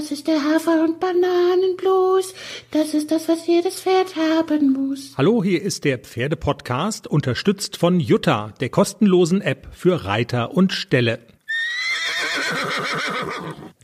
[0.00, 2.32] Das ist der Hafer- und Bananenblues.
[2.70, 5.12] Das ist das, was jedes Pferd haben muss.
[5.18, 11.18] Hallo, hier ist der Pferdepodcast, unterstützt von Jutta, der kostenlosen App für Reiter und Ställe.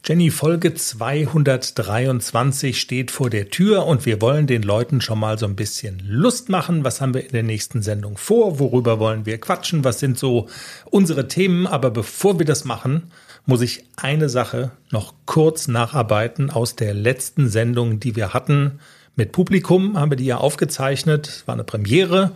[0.07, 5.45] Jenny, Folge 223 steht vor der Tür und wir wollen den Leuten schon mal so
[5.45, 6.83] ein bisschen Lust machen.
[6.83, 8.59] Was haben wir in der nächsten Sendung vor?
[8.59, 9.85] Worüber wollen wir quatschen?
[9.85, 10.49] Was sind so
[10.87, 11.67] unsere Themen?
[11.67, 13.13] Aber bevor wir das machen,
[13.47, 18.81] muss ich eine Sache noch kurz nacharbeiten aus der letzten Sendung, die wir hatten.
[19.15, 21.29] Mit Publikum haben wir die ja aufgezeichnet.
[21.29, 22.33] Es war eine Premiere.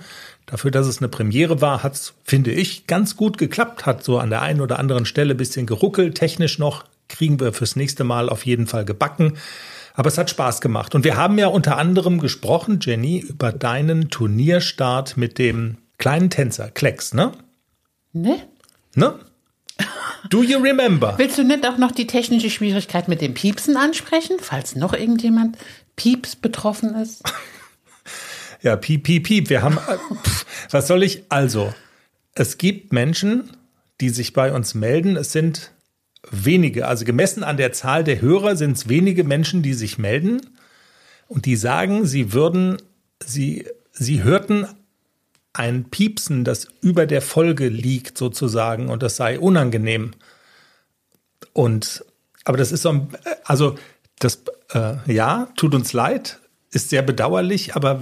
[0.47, 3.87] Dafür, dass es eine Premiere war, hat es, finde ich, ganz gut geklappt.
[3.87, 6.85] Hat so an der einen oder anderen Stelle ein bisschen geruckelt, technisch noch.
[7.09, 9.35] Kriegen wir fürs nächste Mal auf jeden Fall gebacken.
[9.95, 10.95] Aber es hat Spaß gemacht.
[10.95, 16.71] Und wir haben ja unter anderem gesprochen, Jenny, über deinen Turnierstart mit dem kleinen Tänzer,
[16.71, 17.33] Klecks, ne?
[18.13, 18.39] Ne?
[18.95, 19.15] Ne?
[20.29, 21.15] Do you remember?
[21.17, 25.57] Willst du nicht auch noch die technische Schwierigkeit mit dem Piepsen ansprechen, falls noch irgendjemand
[25.97, 27.23] Pieps betroffen ist?
[28.63, 29.49] Ja, piep, piep, piep.
[29.49, 31.25] Wir haben, äh, pff, was soll ich?
[31.31, 31.73] Also,
[32.35, 33.57] es gibt Menschen,
[34.03, 35.17] die sich bei uns melden.
[35.17, 35.71] Es sind
[36.31, 40.41] wenige, also gemessen an der Zahl der Hörer sind es wenige Menschen, die sich melden
[41.27, 42.77] und die sagen, sie würden,
[43.25, 44.67] sie, sie hörten
[45.61, 50.13] ein Piepsen, das über der Folge liegt sozusagen und das sei unangenehm.
[51.53, 52.03] Und,
[52.47, 53.09] aber das ist so, ein,
[53.45, 53.77] also
[54.21, 54.41] das,
[54.73, 58.01] äh, ja, tut uns leid, ist sehr bedauerlich, aber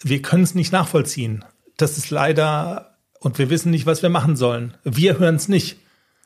[0.00, 1.44] wir können es nicht nachvollziehen.
[1.76, 4.74] Das ist leider, und wir wissen nicht, was wir machen sollen.
[4.84, 5.78] Wir hören es nicht.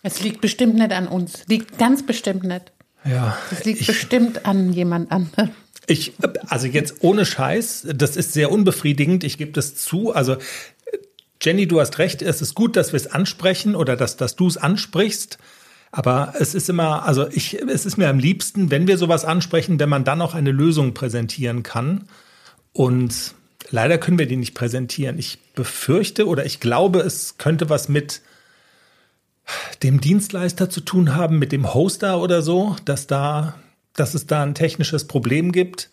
[0.02, 1.44] Es liegt bestimmt nicht an uns.
[1.46, 2.72] Liegt ganz bestimmt nicht.
[3.06, 3.38] Ja.
[3.50, 5.50] Es liegt ich, bestimmt an jemand anderem.
[5.86, 6.14] Ich,
[6.46, 9.24] also jetzt ohne Scheiß, das ist sehr unbefriedigend.
[9.24, 10.14] Ich gebe das zu.
[10.14, 10.36] Also
[11.42, 12.22] Jenny, du hast recht.
[12.22, 15.38] Es ist gut, dass wir es ansprechen oder dass, dass du es ansprichst.
[15.92, 19.78] Aber es ist immer, also ich, es ist mir am liebsten, wenn wir sowas ansprechen,
[19.78, 22.08] wenn man dann auch eine Lösung präsentieren kann.
[22.72, 23.34] Und
[23.70, 25.18] leider können wir die nicht präsentieren.
[25.18, 28.22] Ich befürchte oder ich glaube, es könnte was mit
[29.82, 33.54] dem Dienstleister zu tun haben, mit dem Hoster oder so, dass da,
[33.94, 35.90] dass es da ein technisches Problem gibt.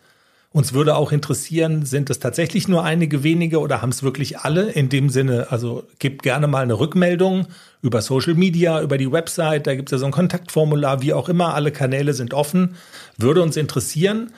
[0.53, 4.69] Uns würde auch interessieren, sind es tatsächlich nur einige wenige oder haben es wirklich alle?
[4.69, 7.47] In dem Sinne, also gebt gerne mal eine Rückmeldung
[7.81, 11.29] über Social Media, über die Website, da gibt es ja so ein Kontaktformular, wie auch
[11.29, 12.75] immer, alle Kanäle sind offen.
[13.17, 14.33] Würde uns interessieren.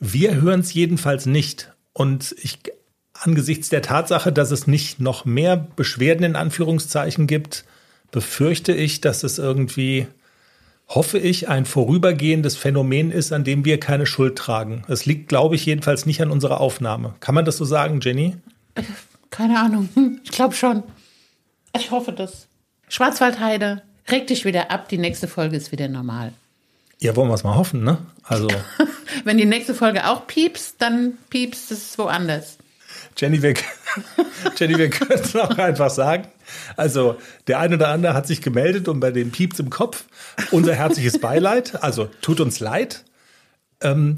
[0.00, 1.72] Wir hören es jedenfalls nicht.
[1.94, 2.58] Und ich,
[3.14, 7.64] angesichts der Tatsache, dass es nicht noch mehr Beschwerden in Anführungszeichen gibt,
[8.10, 10.08] befürchte ich, dass es irgendwie,
[10.88, 14.84] hoffe ich, ein vorübergehendes Phänomen ist, an dem wir keine Schuld tragen.
[14.88, 17.14] Es liegt, glaube ich, jedenfalls nicht an unserer Aufnahme.
[17.20, 18.36] Kann man das so sagen, Jenny?
[19.30, 19.88] Keine Ahnung.
[20.24, 20.84] Ich glaube schon.
[21.74, 22.46] Ich hoffe das.
[22.88, 24.88] Schwarzwaldheide, reg dich wieder ab.
[24.88, 26.32] Die nächste Folge ist wieder normal.
[27.00, 27.98] Ja, wollen wir es mal hoffen, ne?
[28.22, 28.48] Also.
[29.24, 32.58] Wenn die nächste Folge auch piepst, dann piepst es woanders.
[33.16, 33.54] Jenny, wir,
[34.56, 36.28] Jenny, wir können es auch einfach sagen.
[36.76, 37.16] Also,
[37.46, 40.04] der eine oder andere hat sich gemeldet und bei dem Pieps im Kopf.
[40.50, 41.82] Unser herzliches Beileid.
[41.82, 43.04] Also, tut uns leid.
[43.80, 44.16] Ähm,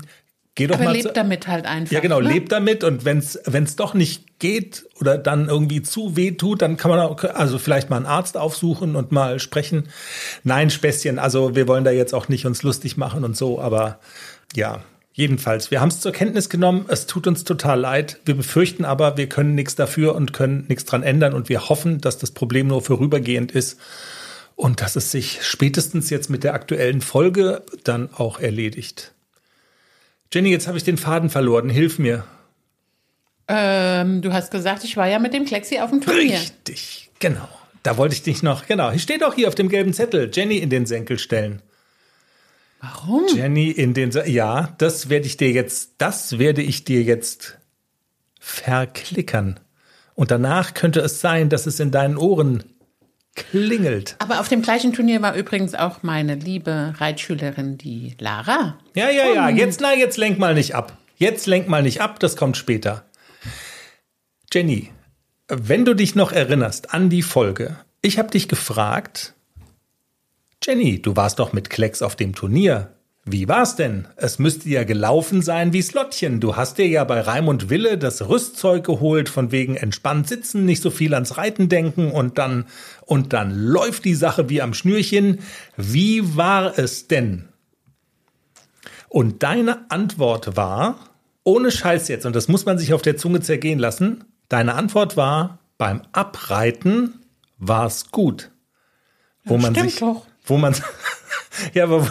[0.55, 1.93] geh doch Aber mal lebt damit halt einfach.
[1.93, 2.29] Ja, genau, ne?
[2.33, 2.85] lebt damit.
[2.85, 7.01] Und wenn es doch nicht geht oder dann irgendwie zu weh tut, dann kann man
[7.01, 9.89] auch, also vielleicht mal einen Arzt aufsuchen und mal sprechen.
[10.45, 11.19] Nein, Späßchen.
[11.19, 13.61] Also, wir wollen da jetzt auch nicht uns lustig machen und so.
[13.61, 13.99] Aber
[14.55, 14.83] ja,
[15.21, 16.87] Jedenfalls, wir haben es zur Kenntnis genommen.
[16.89, 18.21] Es tut uns total leid.
[18.25, 21.35] Wir befürchten aber, wir können nichts dafür und können nichts dran ändern.
[21.35, 23.79] Und wir hoffen, dass das Problem nur vorübergehend ist
[24.57, 29.13] und dass es sich spätestens jetzt mit der aktuellen Folge dann auch erledigt.
[30.33, 31.69] Jenny, jetzt habe ich den Faden verloren.
[31.69, 32.25] Hilf mir.
[33.47, 36.39] Ähm, du hast gesagt, ich war ja mit dem Klexi auf dem Turnier.
[36.39, 37.47] Richtig, genau.
[37.83, 38.91] Da wollte ich dich noch, genau.
[38.91, 41.61] Hier steht auch hier auf dem gelben Zettel, Jenny in den Senkel stellen.
[42.81, 43.27] Warum?
[43.35, 47.59] Jenny in den ja, das werde ich dir jetzt, das werde ich dir jetzt
[48.41, 49.61] verklickern.
[50.15, 52.65] Und danach könnte es sein, dass es in deinen Ohren
[53.35, 54.17] klingelt.
[54.19, 58.79] Aber auf dem gleichen Turnier war übrigens auch meine liebe Reitschülerin, die Lara.
[58.95, 59.49] Ja, ja, ja.
[59.49, 60.97] Jetzt, na, jetzt lenk mal nicht ab.
[61.17, 63.05] Jetzt lenk mal nicht ab, das kommt später.
[64.53, 64.91] Jenny,
[65.49, 69.35] wenn du dich noch erinnerst an die Folge, ich habe dich gefragt,
[70.63, 72.95] Jenny, du warst doch mit Klecks auf dem Turnier.
[73.25, 74.09] Wie war's denn?
[74.17, 76.41] Es müsste ja gelaufen sein wie Slottchen.
[76.41, 80.83] Du hast dir ja bei Raimund Wille das Rüstzeug geholt, von wegen entspannt sitzen, nicht
[80.83, 82.67] so viel ans Reiten denken und dann,
[83.07, 85.41] und dann läuft die Sache wie am Schnürchen.
[85.77, 87.49] Wie war es denn?
[89.09, 91.11] Und deine Antwort war,
[91.45, 95.17] ohne Scheiß jetzt, und das muss man sich auf der Zunge zergehen lassen, deine Antwort
[95.17, 97.21] war, beim Abreiten
[97.59, 98.51] war's gut.
[99.45, 100.27] Wo Ja, man stimmt sich, doch.
[100.51, 100.75] Wo man,
[101.75, 102.07] ja, aber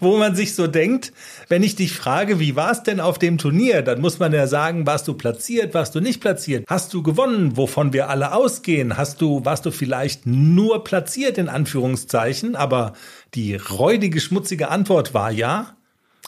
[0.00, 1.12] wo man sich so denkt,
[1.48, 4.46] wenn ich dich frage, wie war es denn auf dem Turnier, dann muss man ja
[4.46, 8.96] sagen, warst du platziert, warst du nicht platziert, hast du gewonnen, wovon wir alle ausgehen,
[8.96, 12.94] hast du, warst du vielleicht nur platziert in Anführungszeichen, aber
[13.34, 15.76] die räudige, schmutzige Antwort war ja,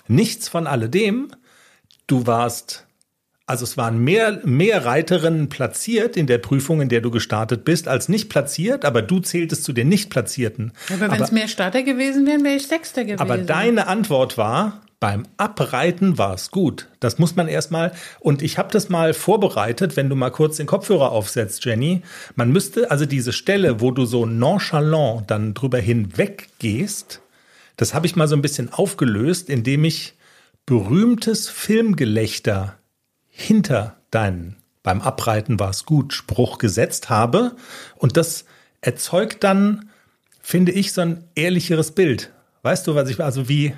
[0.07, 1.29] nichts von alledem.
[2.07, 2.84] Du warst
[3.47, 7.89] also es waren mehr, mehr Reiterinnen platziert in der Prüfung, in der du gestartet bist,
[7.89, 10.73] als nicht platziert, aber du zähltest zu den nicht platzierten.
[10.91, 13.21] Aber wenn es mehr Starter gewesen wären, wäre ich Sechster gewesen.
[13.21, 16.89] Aber deine Antwort war, beim Abreiten war es gut.
[17.01, 20.67] Das muss man erstmal, und ich habe das mal vorbereitet, wenn du mal kurz den
[20.67, 22.01] Kopfhörer aufsetzt, Jenny.
[22.37, 27.21] Man müsste also diese Stelle, wo du so nonchalant dann drüber hinweg gehst,
[27.77, 30.15] das habe ich mal so ein bisschen aufgelöst, indem ich
[30.65, 32.79] berühmtes Filmgelächter
[33.35, 37.57] hinter deinen beim Abreiten war es gut Spruch gesetzt habe.
[37.97, 38.45] Und das
[38.81, 39.89] erzeugt dann,
[40.41, 42.33] finde ich, so ein ehrlicheres Bild.
[42.63, 43.75] Weißt du, was ich, also wie,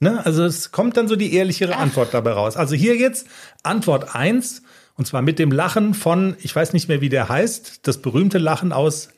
[0.00, 0.24] ne?
[0.26, 2.56] Also es kommt dann so die ehrlichere Antwort dabei raus.
[2.56, 3.28] Also hier jetzt
[3.62, 4.62] Antwort eins
[4.96, 8.38] und zwar mit dem Lachen von, ich weiß nicht mehr, wie der heißt, das berühmte
[8.38, 9.10] Lachen aus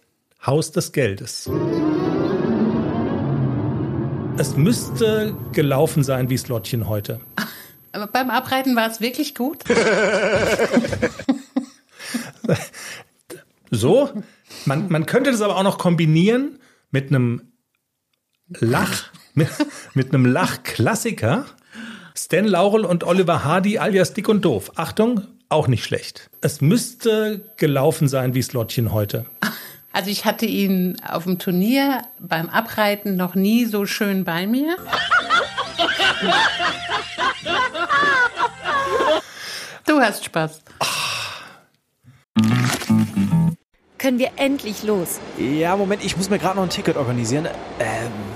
[0.44, 1.50] Haus des Geldes.
[4.36, 7.20] Es müsste gelaufen sein wie Slottchen heute.
[7.94, 9.62] Aber beim Abreiten war es wirklich gut.
[13.70, 14.10] so,
[14.64, 16.58] man, man könnte das aber auch noch kombinieren
[16.90, 17.52] mit einem
[18.48, 19.04] Lach,
[19.34, 19.48] mit,
[19.94, 21.44] mit einem Lachklassiker.
[22.16, 24.72] Stan Laurel und Oliver Hardy alias Dick und Doof.
[24.74, 26.28] Achtung, auch nicht schlecht.
[26.40, 29.24] Es müsste gelaufen sein wie Slottchen heute.
[29.92, 34.76] Also ich hatte ihn auf dem Turnier beim Abreiten noch nie so schön bei mir.
[39.86, 40.62] Du hast Spaß.
[43.98, 45.20] Können wir endlich los?
[45.38, 47.46] Ja, Moment, ich muss mir gerade noch ein Ticket organisieren.
[47.46, 47.50] Äh,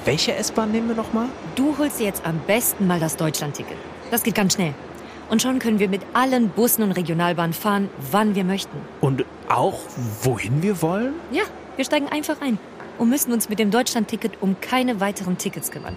[0.04, 1.26] welche S-Bahn nehmen wir nochmal?
[1.56, 3.76] Du holst dir jetzt am besten mal das Deutschland-Ticket.
[4.10, 4.74] Das geht ganz schnell.
[5.30, 8.78] Und schon können wir mit allen Bussen und Regionalbahnen fahren, wann wir möchten.
[9.00, 9.80] Und auch
[10.22, 11.14] wohin wir wollen?
[11.32, 11.44] Ja,
[11.76, 12.58] wir steigen einfach ein
[12.98, 15.96] und müssen uns mit dem Deutschland-Ticket um keine weiteren Tickets kümmern.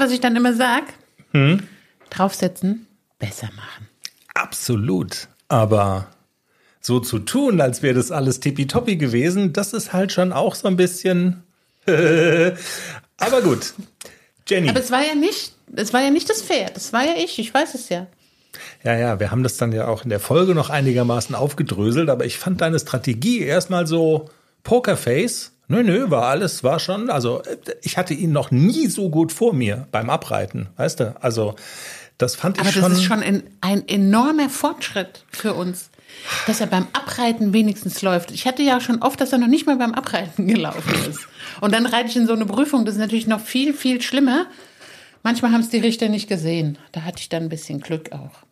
[0.00, 0.84] was ich dann immer sag?
[1.32, 1.62] Hm?
[2.10, 2.86] Draufsetzen,
[3.18, 3.88] besser machen.
[4.34, 5.28] Absolut.
[5.48, 6.08] Aber
[6.80, 10.68] so zu tun, als wäre das alles tippitoppi gewesen, das ist halt schon auch so
[10.68, 11.42] ein bisschen.
[11.86, 13.74] Aber gut.
[14.48, 14.68] Jenny.
[14.68, 17.38] Aber es war ja nicht, es war ja nicht das Pferd, das war ja ich,
[17.38, 18.06] ich weiß es ja.
[18.82, 22.24] Ja, ja, wir haben das dann ja auch in der Folge noch einigermaßen aufgedröselt, aber
[22.24, 24.28] ich fand deine Strategie erstmal so
[24.64, 25.52] Pokerface.
[25.70, 27.42] Nö, nö, war alles, war schon, also
[27.82, 31.14] ich hatte ihn noch nie so gut vor mir beim Abreiten, weißt du?
[31.20, 31.54] Also
[32.18, 32.82] das fand Aber ich schon.
[32.82, 35.90] Aber das ist schon ein, ein enormer Fortschritt für uns,
[36.48, 38.32] dass er beim Abreiten wenigstens läuft.
[38.32, 41.20] Ich hatte ja schon oft, dass er noch nicht mal beim Abreiten gelaufen ist.
[41.60, 42.84] Und dann reite ich in so eine Prüfung.
[42.84, 44.46] Das ist natürlich noch viel, viel schlimmer.
[45.22, 46.78] Manchmal haben es die Richter nicht gesehen.
[46.90, 48.42] Da hatte ich dann ein bisschen Glück auch.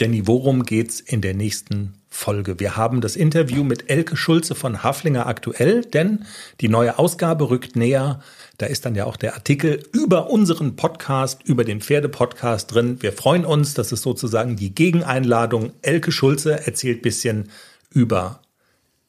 [0.00, 2.58] Jenny, worum geht's in der nächsten Folge?
[2.58, 6.24] Wir haben das Interview mit Elke Schulze von Haflinger aktuell, denn
[6.60, 8.20] die neue Ausgabe rückt näher.
[8.58, 12.96] Da ist dann ja auch der Artikel über unseren Podcast, über den Pferdepodcast drin.
[13.02, 15.70] Wir freuen uns, das ist sozusagen die Gegeneinladung.
[15.82, 17.50] Elke Schulze erzählt bisschen
[17.90, 18.40] über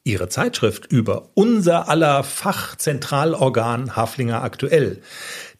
[0.04, 5.02] ihre Zeitschrift, über unser aller Fachzentralorgan Haflinger aktuell.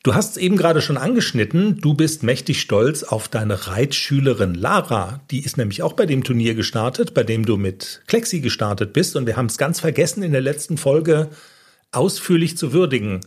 [0.07, 5.19] Du hast es eben gerade schon angeschnitten, du bist mächtig stolz auf deine Reitschülerin Lara.
[5.33, 9.17] Die ist nämlich auch bei dem Turnier gestartet, bei dem du mit Klexi gestartet bist.
[9.17, 11.31] Und wir haben es ganz vergessen, in der letzten Folge
[11.91, 13.19] ausführlich zu würdigen.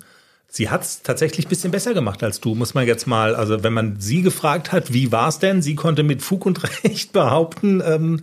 [0.47, 3.61] Sie hat es tatsächlich ein bisschen besser gemacht als du, muss man jetzt mal, also
[3.61, 7.11] wenn man sie gefragt hat, wie war es denn, sie konnte mit Fug und Recht
[7.11, 8.21] behaupten, ähm,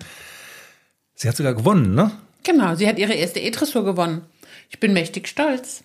[1.14, 2.10] sie hat sogar gewonnen, ne?
[2.42, 4.22] Genau, sie hat ihre erste E-Dressur gewonnen.
[4.70, 5.82] Ich bin mächtig stolz.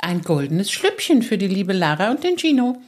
[0.00, 2.80] Ein goldenes Schlüppchen für die liebe Lara und den Gino.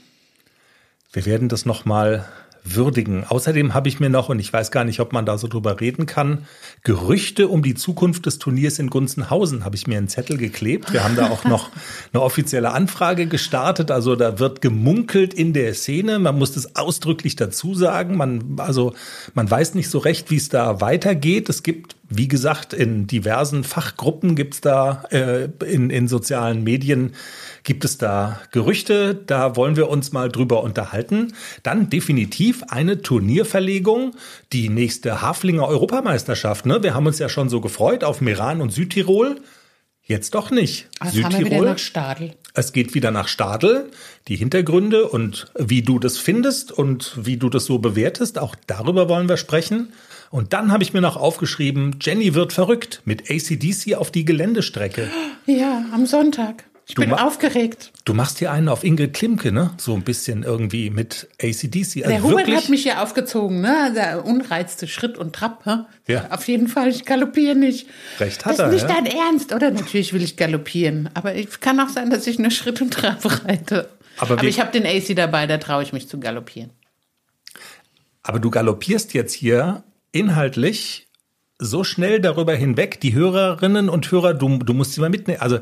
[1.13, 2.27] Wir werden das nochmal
[2.65, 3.25] würdigen.
[3.25, 5.81] Außerdem habe ich mir noch, und ich weiß gar nicht, ob man da so drüber
[5.81, 6.47] reden kann,
[6.83, 10.93] Gerüchte um die Zukunft des Turniers in Gunzenhausen habe ich mir einen Zettel geklebt.
[10.93, 11.71] Wir haben da auch noch
[12.13, 13.91] eine offizielle Anfrage gestartet.
[13.91, 16.19] Also da wird gemunkelt in der Szene.
[16.19, 18.17] Man muss das ausdrücklich dazu sagen.
[18.17, 18.95] Man, also,
[19.35, 21.51] man weiß nicht so recht, wie es da weitergeht.
[21.51, 27.14] Es gibt Wie gesagt, in diversen Fachgruppen gibt es da, äh, in, in sozialen Medien
[27.64, 29.14] gibt es da Gerüchte.
[29.14, 31.35] Da wollen wir uns mal drüber unterhalten.
[31.64, 34.14] Dann definitiv eine Turnierverlegung,
[34.52, 36.66] die nächste Haflinger Europameisterschaft.
[36.66, 36.83] Ne?
[36.83, 39.40] Wir haben uns ja schon so gefreut auf Meran und Südtirol.
[40.06, 40.88] Jetzt doch nicht.
[41.00, 42.35] Was haben wir wieder nach Stadel?
[42.52, 43.90] Es geht wieder nach Stadel.
[44.28, 49.09] Die Hintergründe und wie du das findest und wie du das so bewertest, auch darüber
[49.09, 49.92] wollen wir sprechen.
[50.31, 55.09] Und dann habe ich mir noch aufgeschrieben, Jenny wird verrückt mit ACDC auf die Geländestrecke.
[55.47, 56.64] Ja, am Sonntag.
[56.87, 57.93] Ich Du bin aufgeregt.
[58.04, 59.71] Du machst hier einen auf Ingrid Klimke, ne?
[59.78, 62.02] So ein bisschen irgendwie mit ACDC.
[62.02, 62.57] Der Also Hubert wirklich.
[62.57, 63.93] hat mich ja aufgezogen, ne?
[63.97, 65.85] Der unreizte Schritt und Trab, hä?
[66.12, 66.26] Ja.
[66.31, 67.88] Auf jeden Fall, ich galoppiere nicht.
[68.21, 68.95] Recht hat das ist er, nicht ja.
[68.97, 69.71] dein Ernst, oder?
[69.71, 71.09] Natürlich will ich galoppieren.
[71.14, 73.88] Aber es kann auch sein, dass ich nur Schritt und Trab reite.
[74.19, 76.71] Aber Aber, ich habe den AC dabei, da traue ich mich zu galoppieren.
[78.23, 81.09] Aber du galoppierst jetzt hier inhaltlich
[81.59, 83.00] so schnell darüber hinweg.
[83.00, 85.40] Die Hörerinnen und Hörer, du, du musst sie mal mitnehmen.
[85.40, 85.59] Also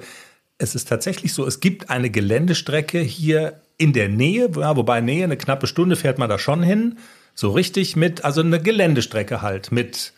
[0.58, 5.24] es ist tatsächlich so, es gibt eine Geländestrecke hier in der Nähe, ja, wobei Nähe,
[5.24, 6.98] eine knappe Stunde fährt man da schon hin.
[7.34, 10.12] So richtig mit, also eine Geländestrecke halt, mit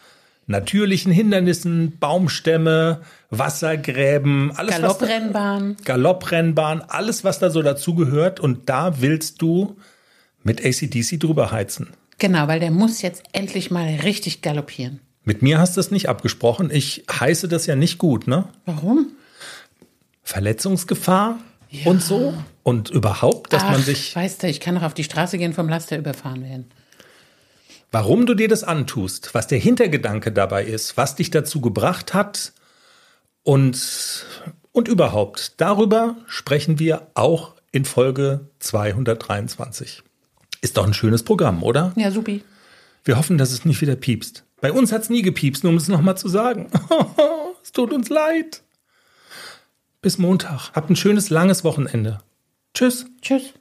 [0.46, 3.00] natürlichen Hindernissen, Baumstämme,
[3.30, 5.76] Wassergräben, alles was da- Galopprennbahn.
[5.84, 8.40] Galopprennbahn, alles, was da so dazugehört.
[8.40, 9.76] Und da willst du
[10.42, 11.88] mit ACDC drüber heizen.
[12.18, 15.00] Genau, weil der muss jetzt endlich mal richtig galoppieren.
[15.25, 16.71] Mit mir hast du es nicht abgesprochen.
[16.71, 18.49] Ich heiße das ja nicht gut, ne?
[18.66, 19.12] Warum?
[20.23, 21.38] Verletzungsgefahr
[21.85, 22.35] und so.
[22.62, 25.52] Und überhaupt, dass man Ach, sich, Weißt du, ich kann noch auf die Straße gehen,
[25.52, 26.71] vom Laster überfahren werden.
[27.92, 32.52] warum du dir das antust, was der Hintergedanke dabei ist, was dich dazu gebracht hat
[33.42, 34.26] und,
[34.73, 35.54] und überhaupt.
[35.61, 40.02] Darüber sprechen wir auch in Folge 223.
[40.64, 41.92] Ist doch ein schönes Programm, oder?
[41.94, 42.42] Ja, supi.
[43.04, 44.44] Wir hoffen, dass es nicht wieder piepst.
[44.62, 46.71] Bei uns hat es nie gepiepst, nur um es nochmal zu sagen.
[47.62, 48.62] es tut uns leid.
[50.00, 50.71] Bis Montag.
[50.73, 52.21] Habt ein schönes, langes Wochenende.
[52.73, 53.04] Tschüss.
[53.21, 53.52] Tschüss.